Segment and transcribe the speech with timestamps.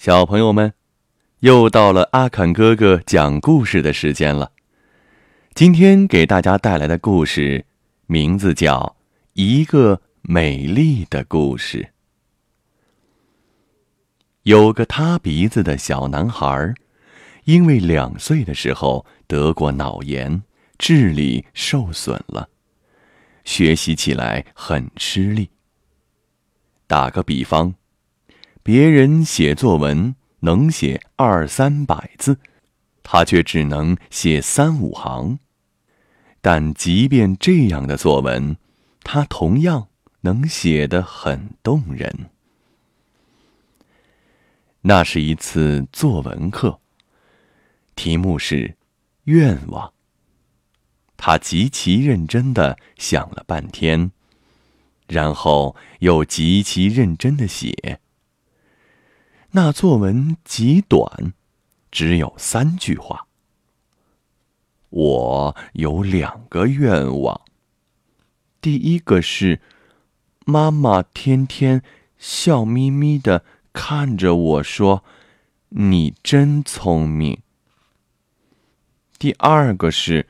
[0.00, 0.72] 小朋友们，
[1.40, 4.52] 又到了阿坎哥哥讲故事的时间了。
[5.52, 7.66] 今天给大家带来的故事
[8.06, 8.96] 名字叫
[9.34, 11.82] 《一个美丽的故事》。
[14.44, 16.72] 有个塌鼻子的小男孩，
[17.44, 20.42] 因为两岁的时候得过脑炎，
[20.78, 22.48] 智力受损了，
[23.44, 25.50] 学习起来很吃力。
[26.86, 27.74] 打个比方。
[28.62, 32.38] 别人写作文能写二三百字，
[33.02, 35.38] 他却只能写三五行。
[36.42, 38.56] 但即便这样的作文，
[39.02, 39.88] 他同样
[40.22, 42.30] 能写得很动人。
[44.82, 46.80] 那是一次作文课，
[47.94, 48.76] 题目是
[49.24, 49.92] “愿望”。
[51.16, 54.10] 他极其认真的想了半天，
[55.06, 58.00] 然后又极其认真的写。
[59.52, 61.32] 那作文极短，
[61.90, 63.26] 只有三句话。
[64.90, 67.40] 我有两个愿望。
[68.60, 69.60] 第一个是，
[70.44, 71.82] 妈妈天天
[72.16, 75.04] 笑眯眯的看着我说
[75.70, 77.40] ：“你真聪明。”
[79.18, 80.28] 第二个是，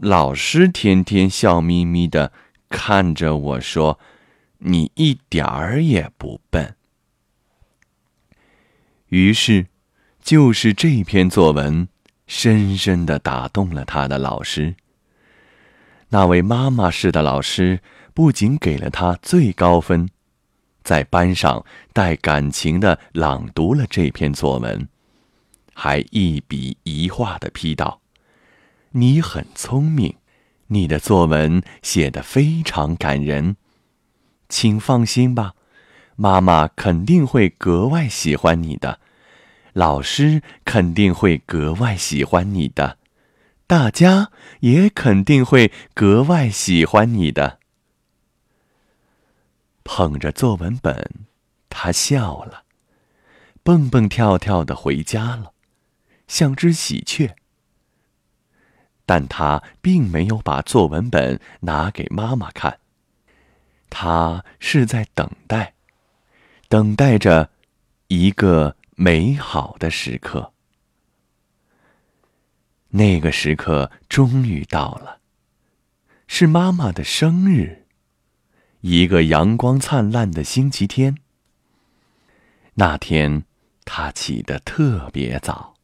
[0.00, 2.32] 老师天天笑眯眯的
[2.68, 3.98] 看着我说
[4.58, 6.76] ：“你一点儿也不笨。”
[9.10, 9.66] 于是，
[10.22, 11.88] 就是这篇作文，
[12.28, 14.76] 深深的打动了他的老师。
[16.10, 17.80] 那位妈妈式的老师
[18.14, 20.08] 不仅给了他最高分，
[20.84, 24.88] 在班上带感情的朗读了这篇作文，
[25.74, 28.00] 还一笔一画的批道
[28.92, 30.14] ：“你很聪明，
[30.68, 33.56] 你的作文写得非常感人，
[34.48, 35.54] 请放心吧。”
[36.22, 39.00] 妈妈肯定会格外喜欢你的，
[39.72, 42.98] 老师肯定会格外喜欢你的，
[43.66, 47.58] 大家也肯定会格外喜欢你的。
[49.82, 51.26] 捧着作文本，
[51.70, 52.64] 他笑了，
[53.62, 55.54] 蹦蹦跳跳的回家了，
[56.28, 57.34] 像只喜鹊。
[59.06, 62.78] 但他并没有把作文本拿给妈妈看，
[63.88, 65.72] 他是在等待。
[66.70, 67.50] 等待着
[68.06, 70.52] 一个美好的时刻。
[72.90, 75.18] 那个时刻终于到了，
[76.28, 77.86] 是妈妈的生日，
[78.82, 81.16] 一个阳光灿烂的星期天。
[82.74, 83.42] 那天，
[83.84, 85.74] 他起得特别早，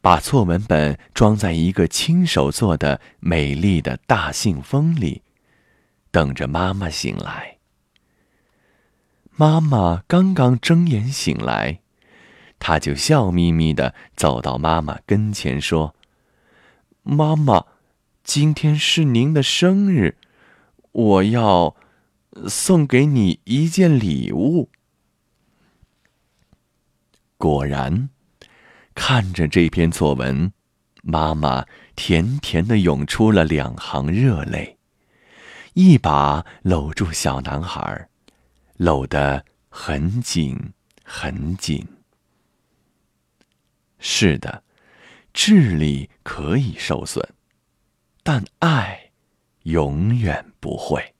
[0.00, 5.20] 把作文本装在一个亲手做的美丽的大信封里，
[6.10, 7.58] 等着妈妈醒来。
[9.34, 11.80] 妈妈刚刚睁眼醒来，
[12.58, 15.94] 他就笑眯眯的走到妈妈跟前说
[17.02, 17.64] ：“妈妈，
[18.22, 20.18] 今天是您的生日，
[20.92, 21.74] 我要
[22.46, 24.68] 送给你一件礼物。”
[27.38, 28.10] 果然，
[28.94, 30.52] 看着这篇作文，
[31.02, 31.64] 妈妈
[31.96, 34.76] 甜甜的涌出了两行热泪，
[35.72, 38.10] 一把搂住小男孩。
[38.82, 40.72] 搂得很紧，
[41.04, 41.86] 很紧。
[44.00, 44.64] 是的，
[45.32, 47.24] 智力可以受损，
[48.24, 49.12] 但爱
[49.62, 51.11] 永远不会。